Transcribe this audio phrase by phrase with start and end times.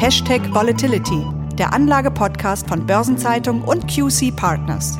[0.00, 4.96] Hashtag Volatility, der Anlage-Podcast von Börsenzeitung und QC Partners.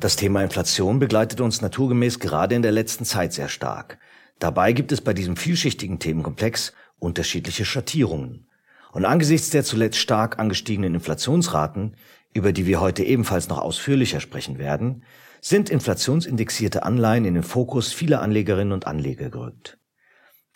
[0.00, 4.00] Das Thema Inflation begleitet uns naturgemäß gerade in der letzten Zeit sehr stark.
[4.40, 8.48] Dabei gibt es bei diesem vielschichtigen Themenkomplex unterschiedliche Schattierungen.
[8.90, 11.94] Und angesichts der zuletzt stark angestiegenen Inflationsraten,
[12.38, 15.02] über die wir heute ebenfalls noch ausführlicher sprechen werden,
[15.40, 19.78] sind inflationsindexierte Anleihen in den Fokus vieler Anlegerinnen und Anleger gerückt.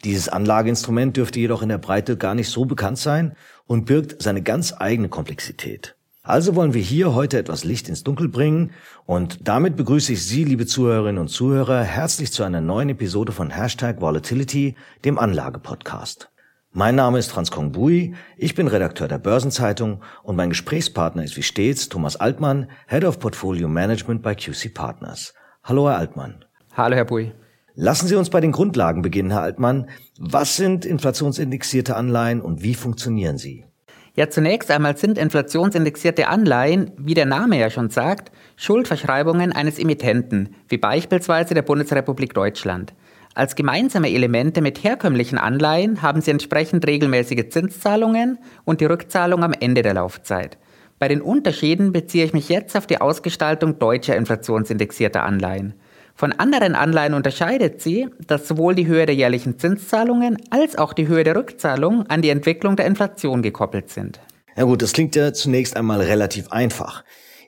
[0.04, 3.36] Dieses Anlageinstrument dürfte jedoch in der Breite gar nicht so bekannt sein
[3.66, 5.96] und birgt seine ganz eigene Komplexität.
[6.24, 8.70] Also wollen wir hier heute etwas Licht ins Dunkel bringen
[9.06, 13.50] und damit begrüße ich Sie, liebe Zuhörerinnen und Zuhörer, herzlich zu einer neuen Episode von
[13.50, 16.31] Hashtag Volatility, dem Anlagepodcast.
[16.74, 21.36] Mein Name ist Franz Kong Bui, ich bin Redakteur der Börsenzeitung und mein Gesprächspartner ist
[21.36, 25.34] wie stets Thomas Altmann, Head of Portfolio Management bei QC Partners.
[25.62, 26.46] Hallo, Herr Altmann.
[26.74, 27.34] Hallo, Herr Bui.
[27.74, 29.90] Lassen Sie uns bei den Grundlagen beginnen, Herr Altmann.
[30.18, 33.66] Was sind inflationsindexierte Anleihen und wie funktionieren sie?
[34.14, 40.56] Ja, zunächst einmal sind inflationsindexierte Anleihen, wie der Name ja schon sagt, Schuldverschreibungen eines Emittenten,
[40.68, 42.94] wie beispielsweise der Bundesrepublik Deutschland.
[43.34, 49.54] Als gemeinsame Elemente mit herkömmlichen Anleihen haben sie entsprechend regelmäßige Zinszahlungen und die Rückzahlung am
[49.58, 50.58] Ende der Laufzeit.
[50.98, 55.74] Bei den Unterschieden beziehe ich mich jetzt auf die Ausgestaltung deutscher inflationsindexierter Anleihen.
[56.14, 61.08] Von anderen Anleihen unterscheidet sie, dass sowohl die Höhe der jährlichen Zinszahlungen als auch die
[61.08, 64.20] Höhe der Rückzahlung an die Entwicklung der Inflation gekoppelt sind.
[64.56, 67.02] Ja gut, das klingt ja zunächst einmal relativ einfach.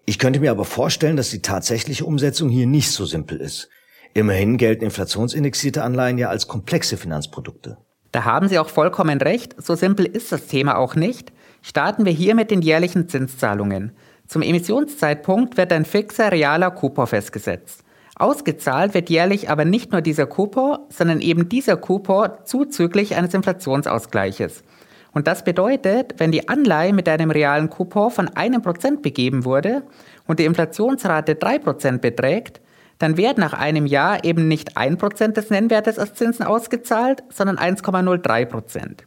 [0.06, 3.68] Ich könnte mir aber vorstellen, dass die tatsächliche Umsetzung hier nicht so simpel ist.
[4.16, 7.78] Immerhin gelten inflationsindexierte Anleihen ja als komplexe Finanzprodukte.
[8.12, 11.32] Da haben Sie auch vollkommen recht, so simpel ist das Thema auch nicht.
[11.62, 13.90] Starten wir hier mit den jährlichen Zinszahlungen.
[14.28, 17.82] Zum Emissionszeitpunkt wird ein fixer realer Coupon festgesetzt.
[18.14, 24.62] Ausgezahlt wird jährlich aber nicht nur dieser Coupon, sondern eben dieser Coupon zuzüglich eines Inflationsausgleiches.
[25.10, 29.83] Und das bedeutet, wenn die Anleihe mit einem realen Coupon von einem Prozent begeben wurde
[30.28, 32.60] und die Inflationsrate drei Prozent beträgt,
[33.04, 37.58] dann wird nach einem Jahr eben nicht ein Prozent des Nennwertes als Zinsen ausgezahlt, sondern
[37.58, 38.46] 1,03%.
[38.46, 39.04] Prozent.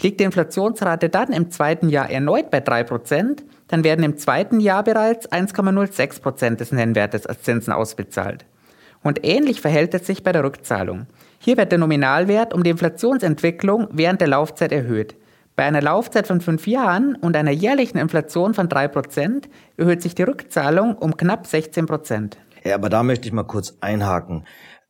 [0.00, 4.60] Liegt die Inflationsrate dann im zweiten Jahr erneut bei drei Prozent, dann werden im zweiten
[4.60, 8.44] Jahr bereits 1,06 Prozent des Nennwertes als Zinsen ausbezahlt.
[9.02, 11.06] Und ähnlich verhält es sich bei der Rückzahlung.
[11.40, 15.16] Hier wird der Nominalwert um die Inflationsentwicklung während der Laufzeit erhöht.
[15.56, 20.14] Bei einer Laufzeit von fünf Jahren und einer jährlichen Inflation von drei Prozent erhöht sich
[20.14, 22.38] die Rückzahlung um knapp 16 Prozent.
[22.64, 24.44] Ja, aber da möchte ich mal kurz einhaken.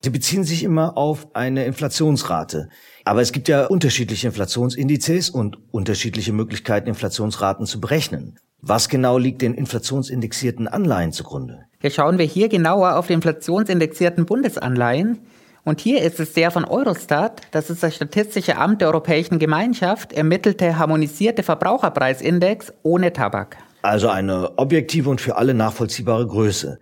[0.05, 2.69] Sie beziehen sich immer auf eine Inflationsrate.
[3.05, 8.39] Aber es gibt ja unterschiedliche Inflationsindizes und unterschiedliche Möglichkeiten, Inflationsraten zu berechnen.
[8.61, 11.67] Was genau liegt den inflationsindexierten Anleihen zugrunde?
[11.81, 15.21] Hier schauen wir hier genauer auf die inflationsindexierten Bundesanleihen.
[15.65, 20.13] Und hier ist es der von Eurostat, das ist das Statistische Amt der Europäischen Gemeinschaft,
[20.13, 23.57] ermittelte harmonisierte Verbraucherpreisindex ohne Tabak.
[23.83, 26.79] Also eine objektive und für alle nachvollziehbare Größe.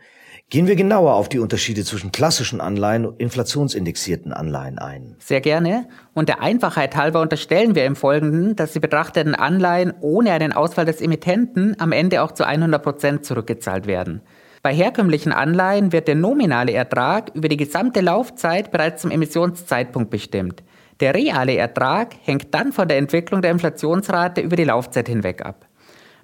[0.51, 5.15] Gehen wir genauer auf die Unterschiede zwischen klassischen Anleihen und inflationsindexierten Anleihen ein.
[5.21, 5.87] Sehr gerne.
[6.13, 10.87] Und der Einfachheit halber unterstellen wir im Folgenden, dass die betrachteten Anleihen ohne einen Ausfall
[10.87, 14.23] des Emittenten am Ende auch zu 100 Prozent zurückgezahlt werden.
[14.61, 20.65] Bei herkömmlichen Anleihen wird der nominale Ertrag über die gesamte Laufzeit bereits zum Emissionszeitpunkt bestimmt.
[20.99, 25.69] Der reale Ertrag hängt dann von der Entwicklung der Inflationsrate über die Laufzeit hinweg ab.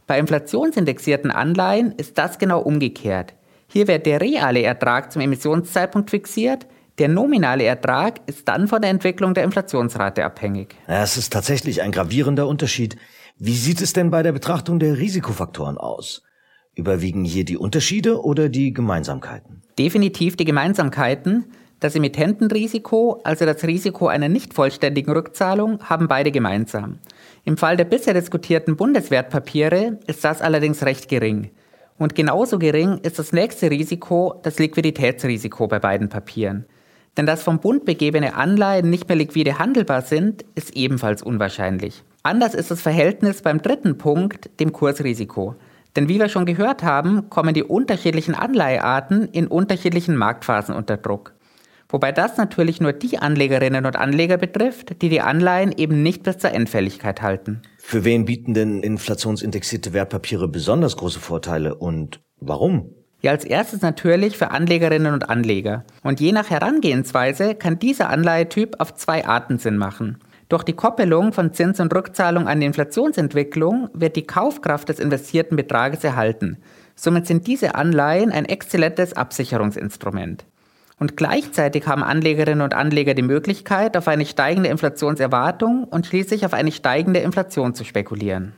[0.08, 3.32] Bei inflationsindexierten Anleihen ist das genau umgekehrt.
[3.68, 6.66] Hier wird der reale Ertrag zum Emissionszeitpunkt fixiert,
[6.98, 10.74] der nominale Ertrag ist dann von der Entwicklung der Inflationsrate abhängig.
[10.86, 12.96] Es ist tatsächlich ein gravierender Unterschied.
[13.38, 16.22] Wie sieht es denn bei der Betrachtung der Risikofaktoren aus?
[16.74, 19.62] Überwiegen hier die Unterschiede oder die Gemeinsamkeiten?
[19.78, 21.52] Definitiv die Gemeinsamkeiten.
[21.80, 27.00] Das Emittentenrisiko, also das Risiko einer nicht vollständigen Rückzahlung, haben beide gemeinsam.
[27.44, 31.50] Im Fall der bisher diskutierten Bundeswertpapiere ist das allerdings recht gering.
[31.98, 36.66] Und genauso gering ist das nächste Risiko, das Liquiditätsrisiko bei beiden Papieren.
[37.16, 42.02] Denn dass vom Bund begebene Anleihen nicht mehr liquide handelbar sind, ist ebenfalls unwahrscheinlich.
[42.22, 45.54] Anders ist das Verhältnis beim dritten Punkt, dem Kursrisiko.
[45.94, 51.32] Denn wie wir schon gehört haben, kommen die unterschiedlichen Anleihearten in unterschiedlichen Marktphasen unter Druck.
[51.88, 56.38] Wobei das natürlich nur die Anlegerinnen und Anleger betrifft, die die Anleihen eben nicht bis
[56.38, 57.62] zur Endfälligkeit halten.
[57.88, 62.90] Für wen bieten denn inflationsindexierte Wertpapiere besonders große Vorteile und warum?
[63.20, 65.84] Ja, als erstes natürlich für Anlegerinnen und Anleger.
[66.02, 70.18] Und je nach Herangehensweise kann dieser Anleihetyp auf zwei Arten Sinn machen.
[70.48, 75.56] Durch die Koppelung von Zins und Rückzahlung an die Inflationsentwicklung wird die Kaufkraft des investierten
[75.56, 76.56] Betrages erhalten.
[76.96, 80.44] Somit sind diese Anleihen ein exzellentes Absicherungsinstrument.
[80.98, 86.54] Und gleichzeitig haben Anlegerinnen und Anleger die Möglichkeit, auf eine steigende Inflationserwartung und schließlich auf
[86.54, 88.52] eine steigende Inflation zu spekulieren.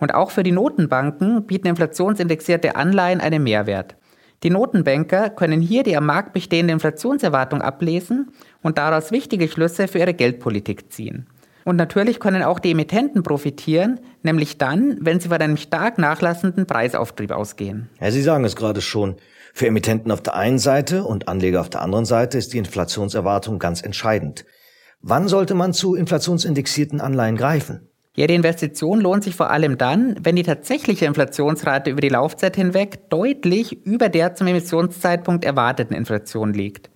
[0.00, 3.96] Und auch für die Notenbanken bieten inflationsindexierte Anleihen einen Mehrwert.
[4.42, 8.30] Die Notenbanker können hier die am Markt bestehende Inflationserwartung ablesen
[8.62, 11.26] und daraus wichtige Schlüsse für ihre Geldpolitik ziehen.
[11.64, 16.66] Und natürlich können auch die Emittenten profitieren, nämlich dann, wenn sie von einem stark nachlassenden
[16.66, 17.90] Preisauftrieb ausgehen.
[18.00, 19.16] Ja, Sie sagen es gerade schon.
[19.58, 23.58] Für Emittenten auf der einen Seite und Anleger auf der anderen Seite ist die Inflationserwartung
[23.58, 24.44] ganz entscheidend.
[25.00, 27.88] Wann sollte man zu inflationsindexierten Anleihen greifen?
[28.14, 32.54] Ja, die Investition lohnt sich vor allem dann, wenn die tatsächliche Inflationsrate über die Laufzeit
[32.54, 36.88] hinweg deutlich über der zum Emissionszeitpunkt erwarteten Inflation liegt.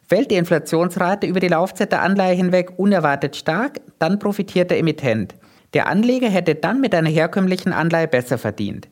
[0.00, 5.34] Fällt die Inflationsrate über die Laufzeit der Anleihe hinweg unerwartet stark, dann profitiert der Emittent.
[5.74, 8.88] Der Anleger hätte dann mit einer herkömmlichen Anleihe besser verdient.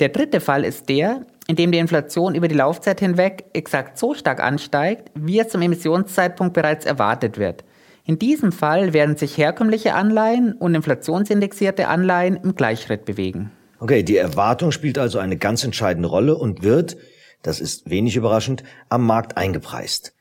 [0.00, 4.14] Der dritte Fall ist der, in dem die Inflation über die Laufzeit hinweg exakt so
[4.14, 7.64] stark ansteigt, wie es zum Emissionszeitpunkt bereits erwartet wird.
[8.04, 13.52] In diesem Fall werden sich herkömmliche Anleihen und inflationsindexierte Anleihen im Gleichschritt bewegen.
[13.78, 16.96] Okay, die Erwartung spielt also eine ganz entscheidende Rolle und wird,
[17.42, 20.14] das ist wenig überraschend, am Markt eingepreist.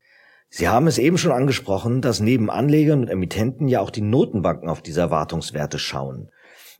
[0.50, 4.68] Sie haben es eben schon angesprochen, dass neben Anlegern und Emittenten ja auch die Notenbanken
[4.68, 6.30] auf diese Erwartungswerte schauen.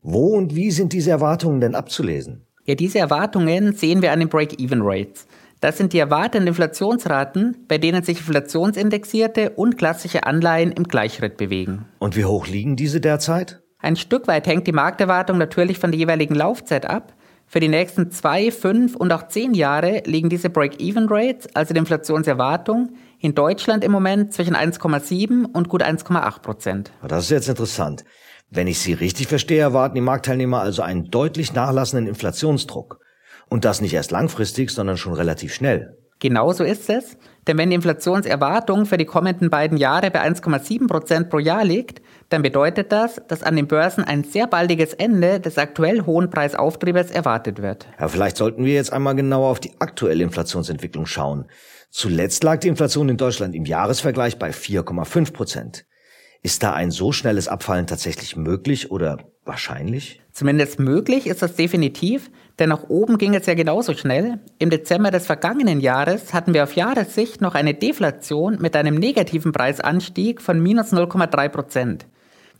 [0.02, 2.46] Wo und wie sind diese Erwartungen denn abzulesen?
[2.64, 5.26] Ja, diese Erwartungen sehen wir an den Break-Even-Rates.
[5.60, 11.86] Das sind die erwarteten Inflationsraten, bei denen sich inflationsindexierte und klassische Anleihen im Gleichschritt bewegen.
[11.98, 13.62] Und wie hoch liegen diese derzeit?
[13.78, 17.14] Ein Stück weit hängt die Markterwartung natürlich von der jeweiligen Laufzeit ab.
[17.46, 22.94] Für die nächsten zwei, fünf und auch zehn Jahre liegen diese Break-Even-Rates, also die Inflationserwartung,
[23.18, 26.92] in Deutschland im Moment zwischen 1,7 und gut 1,8 Prozent.
[27.06, 28.04] Das ist jetzt interessant.
[28.54, 33.00] Wenn ich Sie richtig verstehe, erwarten die Marktteilnehmer also einen deutlich nachlassenden Inflationsdruck.
[33.48, 35.96] Und das nicht erst langfristig, sondern schon relativ schnell.
[36.18, 37.16] Genau so ist es.
[37.46, 42.02] Denn wenn die Inflationserwartung für die kommenden beiden Jahre bei 1,7 Prozent pro Jahr liegt,
[42.28, 47.10] dann bedeutet das, dass an den Börsen ein sehr baldiges Ende des aktuell hohen Preisauftriebes
[47.10, 47.86] erwartet wird.
[47.98, 51.46] Ja, vielleicht sollten wir jetzt einmal genauer auf die aktuelle Inflationsentwicklung schauen.
[51.90, 55.86] Zuletzt lag die Inflation in Deutschland im Jahresvergleich bei 4,5 Prozent.
[56.44, 60.20] Ist da ein so schnelles Abfallen tatsächlich möglich oder wahrscheinlich?
[60.32, 64.40] Zumindest möglich ist das definitiv, denn nach oben ging es ja genauso schnell.
[64.58, 69.52] Im Dezember des vergangenen Jahres hatten wir auf Jahressicht noch eine Deflation mit einem negativen
[69.52, 72.06] Preisanstieg von minus 0,3 Prozent.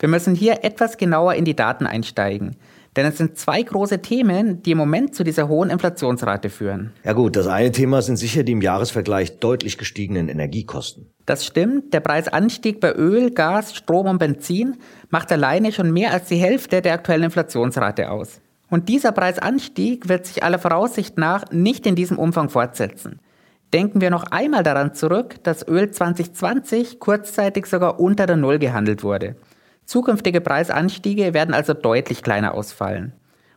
[0.02, 2.56] Wir müssen hier etwas genauer in die Daten einsteigen.
[2.96, 6.92] Denn es sind zwei große Themen, die im Moment zu dieser hohen Inflationsrate führen.
[7.04, 11.06] Ja gut, das eine Thema sind sicher die im Jahresvergleich deutlich gestiegenen Energiekosten.
[11.24, 11.94] Das stimmt.
[11.94, 14.76] Der Preisanstieg bei Öl, Gas, Strom und Benzin
[15.10, 18.40] macht alleine schon mehr als die Hälfte der aktuellen Inflationsrate aus.
[18.70, 23.20] Und dieser Preisanstieg wird sich aller Voraussicht nach nicht in diesem Umfang fortsetzen.
[23.72, 29.04] Denken wir noch einmal daran zurück, dass Öl 2020 kurzzeitig sogar unter der Null gehandelt
[29.04, 29.36] wurde.
[29.84, 33.12] Zukünftige Preisanstiege werden also deutlich kleiner ausfallen.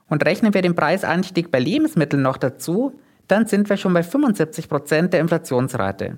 [0.08, 4.70] Und rechnen wir den Preisanstieg bei Lebensmitteln noch dazu, dann sind wir schon bei 75
[4.70, 6.18] Prozent der Inflationsrate.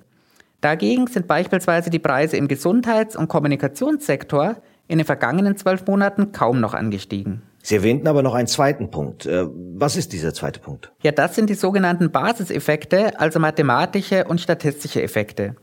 [0.61, 4.57] Dagegen sind beispielsweise die Preise im Gesundheits- und Kommunikationssektor
[4.87, 7.43] in den vergangenen zwölf Monaten kaum noch angestiegen.
[7.61, 9.25] Sie erwähnten aber noch einen zweiten Punkt.
[9.25, 9.45] Äh,
[9.75, 10.91] was ist dieser zweite Punkt?
[11.03, 15.55] Ja, das sind die sogenannten Basiseffekte, also mathematische und statistische Effekte.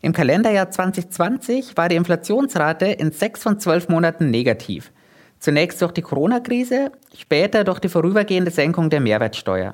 [0.00, 4.92] Im Kalenderjahr 2020 war die Inflationsrate in sechs von zwölf Monaten negativ.
[5.40, 9.72] Zunächst durch die Corona-Krise, später durch die vorübergehende Senkung der Mehrwertsteuer.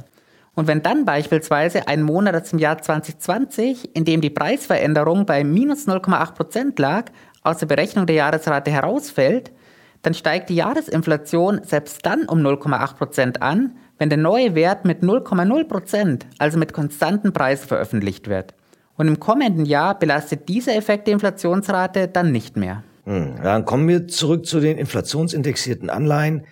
[0.54, 5.45] Und wenn dann beispielsweise ein Monat aus dem Jahr 2020, in dem die Preisveränderung bei
[5.45, 7.11] minus 0,8 Prozent lag,
[7.43, 9.52] aus der Berechnung der Jahresrate herausfällt,
[10.00, 15.02] dann steigt die Jahresinflation selbst dann um 0,8 Prozent an, wenn der neue Wert mit
[15.02, 18.54] 0,0 Prozent, also mit konstanten Preisen veröffentlicht wird.
[18.96, 22.84] Und im kommenden Jahr belastet dieser Effekt die Inflationsrate dann nicht mehr.
[23.04, 26.46] Hm, dann kommen wir zurück zu den inflationsindexierten Anleihen.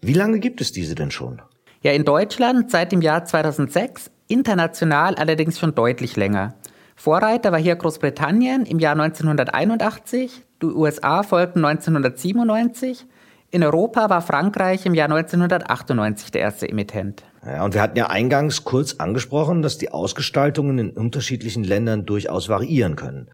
[0.00, 1.42] Wie lange gibt es diese denn schon?
[1.82, 6.54] Ja, in Deutschland seit dem Jahr 2006, international allerdings schon deutlich länger.
[6.96, 13.06] Vorreiter war hier Großbritannien im Jahr 1981, die USA folgten 1997,
[13.50, 17.22] in Europa war Frankreich im Jahr 1998 der erste Emittent.
[17.44, 22.48] Ja, und wir hatten ja eingangs kurz angesprochen, dass die Ausgestaltungen in unterschiedlichen Ländern durchaus
[22.48, 23.30] variieren können.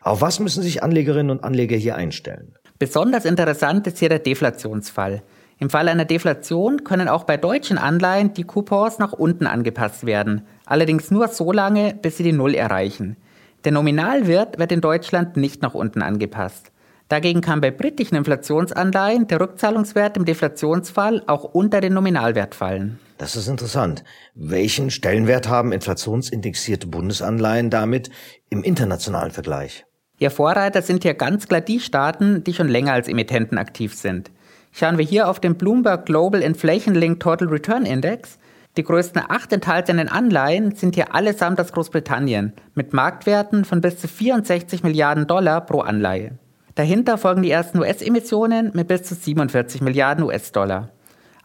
[0.00, 2.54] Auf was müssen sich Anlegerinnen und Anleger hier einstellen?
[2.78, 5.22] Besonders interessant ist hier der Deflationsfall.
[5.58, 10.42] Im Fall einer Deflation können auch bei deutschen Anleihen die Coupons nach unten angepasst werden,
[10.64, 13.16] allerdings nur so lange, bis sie die Null erreichen.
[13.64, 16.70] Der Nominalwert wird in Deutschland nicht nach unten angepasst.
[17.08, 23.00] Dagegen kann bei britischen Inflationsanleihen der Rückzahlungswert im Deflationsfall auch unter den Nominalwert fallen.
[23.18, 24.04] Das ist interessant.
[24.34, 28.10] Welchen Stellenwert haben inflationsindexierte Bundesanleihen damit
[28.48, 29.84] im internationalen Vergleich?
[30.20, 34.30] Ihr Vorreiter sind hier ganz klar die Staaten, die schon länger als Emittenten aktiv sind.
[34.70, 38.38] Schauen wir hier auf den Bloomberg Global Inflation Linked Total Return Index.
[38.76, 44.06] Die größten acht enthaltenen Anleihen sind hier allesamt aus Großbritannien mit Marktwerten von bis zu
[44.06, 46.38] 64 Milliarden Dollar pro Anleihe.
[46.76, 50.90] Dahinter folgen die ersten US-Emissionen mit bis zu 47 Milliarden US-Dollar.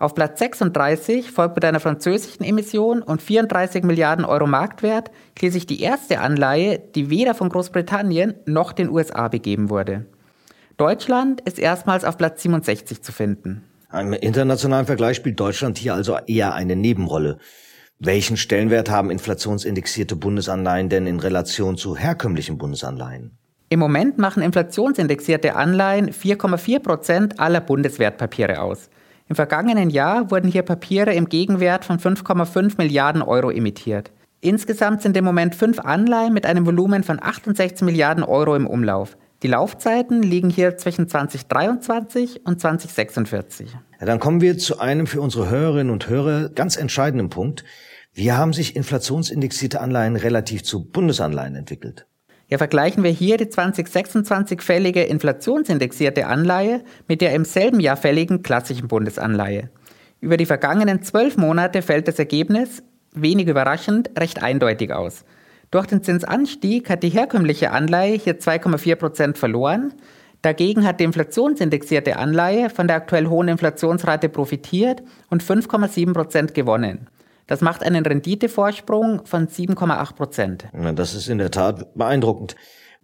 [0.03, 5.79] Auf Platz 36 folgt mit einer französischen Emission und 34 Milliarden Euro Marktwert schließlich die
[5.79, 10.05] erste Anleihe, die weder von Großbritannien noch den USA begeben wurde.
[10.75, 13.63] Deutschland ist erstmals auf Platz 67 zu finden.
[13.93, 17.37] Im internationalen Vergleich spielt Deutschland hier also eher eine Nebenrolle.
[17.97, 23.37] Welchen Stellenwert haben inflationsindexierte Bundesanleihen denn in Relation zu herkömmlichen Bundesanleihen?
[23.69, 28.89] Im Moment machen inflationsindexierte Anleihen 4,4 Prozent aller Bundeswertpapiere aus.
[29.29, 34.11] Im vergangenen Jahr wurden hier Papiere im Gegenwert von 5,5 Milliarden Euro emittiert.
[34.41, 39.17] Insgesamt sind im Moment fünf Anleihen mit einem Volumen von 68 Milliarden Euro im Umlauf.
[39.41, 43.71] Die Laufzeiten liegen hier zwischen 2023 und 2046.
[43.99, 47.63] Ja, dann kommen wir zu einem für unsere Hörerinnen und Hörer ganz entscheidenden Punkt.
[48.13, 52.05] Wie haben sich inflationsindexierte Anleihen relativ zu Bundesanleihen entwickelt?
[52.53, 58.43] Ja, vergleichen wir hier die 2026 fällige inflationsindexierte Anleihe mit der im selben Jahr fälligen
[58.43, 59.71] klassischen Bundesanleihe.
[60.21, 65.25] Über die vergangenen zwölf Monate fällt das Ergebnis, wenig überraschend, recht eindeutig aus.
[65.71, 69.95] Durch den Zinsanstieg hat die herkömmliche Anleihe hier 2,4 Prozent verloren.
[70.43, 77.07] Dagegen hat die inflationsindexierte Anleihe von der aktuell hohen Inflationsrate profitiert und 5,7 Prozent gewonnen.
[77.47, 80.65] Das macht einen Renditevorsprung von 7,8 Prozent.
[80.95, 82.55] Das ist in der Tat beeindruckend.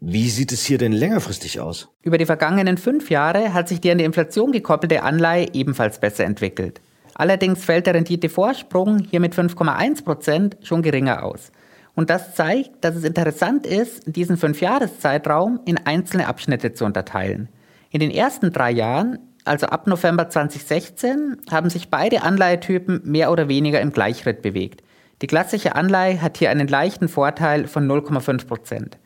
[0.02, 1.90] Wie sieht es hier denn längerfristig aus?
[2.02, 6.24] Über die vergangenen fünf Jahre hat sich die an die Inflation gekoppelte Anleihe ebenfalls besser
[6.24, 6.80] entwickelt.
[7.16, 11.52] Allerdings fällt der Renditevorsprung hier mit 5,1 Prozent schon geringer aus.
[11.96, 17.50] Und das zeigt, dass es interessant ist, diesen Fünfjahreszeitraum in einzelne Abschnitte zu unterteilen.
[17.90, 19.20] In den ersten drei Jahren
[19.50, 24.84] also ab November 2016, haben sich beide Anleihetypen mehr oder weniger im Gleichritt bewegt.
[25.22, 28.98] Die klassische Anleihe hat hier einen leichten Vorteil von 0,5 Prozent.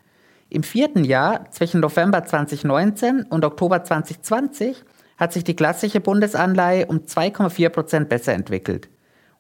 [0.50, 4.84] Im vierten Jahr, zwischen November 2019 und Oktober 2020,
[5.18, 8.90] hat sich die klassische Bundesanleihe um 2,4 Prozent besser entwickelt.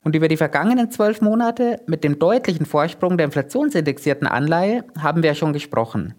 [0.04, 5.32] Und über die vergangenen zwölf Monate mit dem deutlichen Vorsprung der inflationsindexierten Anleihe haben wir
[5.32, 6.16] ja schon gesprochen.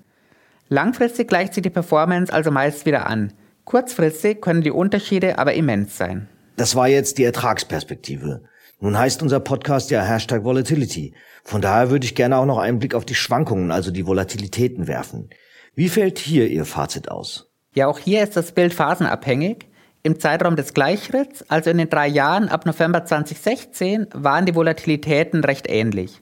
[0.69, 3.33] Langfristig gleicht sich die Performance also meist wieder an–
[3.65, 6.29] Kurzfristig können die Unterschiede aber immens sein.
[6.57, 8.43] Das war jetzt die Ertragsperspektive.
[8.81, 11.15] Nun heißt unser Podcast ja Hashtag Volatility.
[11.43, 14.87] Von daher würde ich gerne auch noch einen Blick auf die Schwankungen, also die Volatilitäten
[14.87, 15.31] werfen.
[15.75, 17.51] Wie fällt hier Ihr Fazit aus?
[17.73, 19.67] Ja, auch hier ist das Bild phasenabhängig.
[20.03, 25.43] Im Zeitraum des Gleichritts, also in den drei Jahren ab November 2016, waren die Volatilitäten
[25.43, 26.21] recht ähnlich.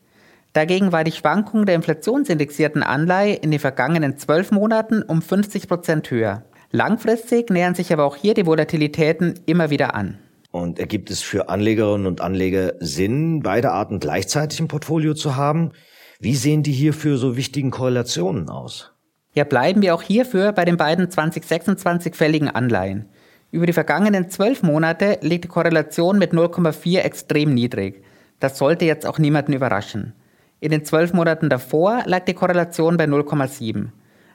[0.52, 6.10] Dagegen war die Schwankung der inflationsindexierten Anleihe in den vergangenen zwölf Monaten um 50 Prozent
[6.10, 6.44] höher.
[6.74, 10.18] Langfristig nähern sich aber auch hier die Volatilitäten immer wieder an.
[10.50, 15.72] Und ergibt es für Anlegerinnen und Anleger Sinn, beide Arten gleichzeitig im Portfolio zu haben?
[16.18, 18.90] Wie sehen die hierfür so wichtigen Korrelationen aus?
[19.34, 23.10] Ja, bleiben wir auch hierfür bei den beiden 2026 fälligen Anleihen.
[23.50, 28.02] Über die vergangenen zwölf Monate liegt die Korrelation mit 0,4 extrem niedrig.
[28.40, 30.14] Das sollte jetzt auch niemanden überraschen.
[30.60, 33.88] In den zwölf Monaten davor lag die Korrelation bei 0,7.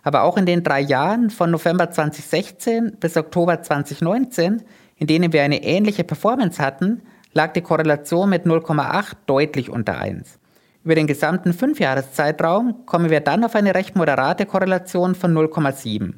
[0.08, 4.64] Aber auch in den drei Jahren von November 2016 bis Oktober 2019,
[4.96, 7.02] in denen wir eine ähnliche Performance hatten,
[7.34, 10.40] lag die Korrelation mit 0,8 deutlich unter 1.
[10.86, 16.14] Über den gesamten Fünfjahreszeitraum kommen wir dann auf eine recht moderate Korrelation von 0,7.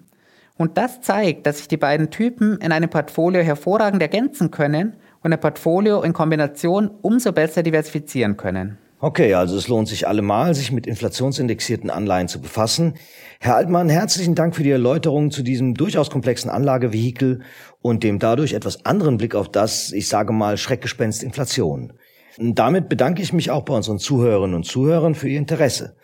[0.55, 5.34] Und das zeigt, dass sich die beiden Typen in einem Portfolio hervorragend ergänzen können und
[5.34, 8.77] ein Portfolio in Kombination umso besser diversifizieren können.
[9.01, 12.96] Okay, also es lohnt sich allemal, sich mit inflationsindexierten Anleihen zu befassen.
[13.39, 17.39] Herr Altmann, herzlichen Dank für die Erläuterung zu diesem durchaus komplexen Anlagevehikel
[17.82, 21.94] und dem dadurch etwas anderen Blick auf das, ich sage mal, Schreckgespenst Inflation.
[22.38, 25.96] Und damit bedanke ich mich auch bei unseren Zuhörerinnen und Zuhörern für Ihr Interesse.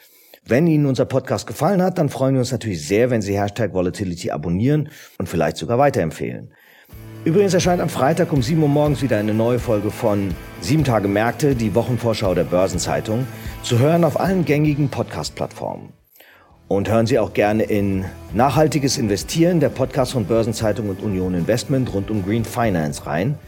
[0.45, 3.73] Wenn Ihnen unser Podcast gefallen hat, dann freuen wir uns natürlich sehr, wenn Sie Hashtag
[3.73, 4.87] Volatility abonnieren
[5.17, 6.53] und vielleicht sogar weiterempfehlen.
[7.25, 11.07] Übrigens erscheint am Freitag um 7 Uhr morgens wieder eine neue Folge von 7 Tage
[11.07, 13.25] Märkte, die Wochenvorschau der Börsenzeitung,
[13.63, 15.89] zu hören auf allen gängigen Podcast-Plattformen.
[16.67, 18.05] Und hören Sie auch gerne in
[18.35, 23.39] Nachhaltiges Investieren, der Podcast von Börsenzeitung und Union Investment rund um Green Finance rein–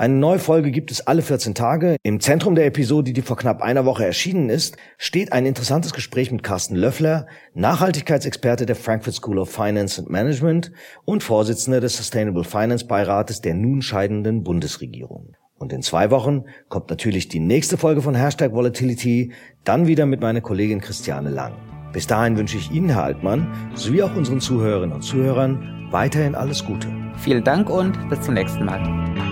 [0.00, 1.96] eine neue Folge gibt es alle 14 Tage.
[2.02, 6.32] Im Zentrum der Episode, die vor knapp einer Woche erschienen ist, steht ein interessantes Gespräch
[6.32, 10.72] mit Carsten Löffler, Nachhaltigkeitsexperte der Frankfurt School of Finance and Management
[11.04, 15.34] und Vorsitzender des Sustainable Finance Beirates der nun scheidenden Bundesregierung.
[15.58, 20.22] Und in zwei Wochen kommt natürlich die nächste Folge von Hashtag Volatility, dann wieder mit
[20.22, 21.52] meiner Kollegin Christiane Lang.
[21.92, 26.64] Bis dahin wünsche ich Ihnen, Herr Altmann, sowie auch unseren Zuhörerinnen und Zuhörern weiterhin alles
[26.64, 26.88] Gute.
[27.18, 29.29] Vielen Dank und bis zum nächsten Mal.